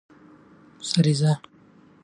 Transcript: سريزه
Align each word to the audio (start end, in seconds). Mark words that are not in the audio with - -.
سريزه 0.89 1.39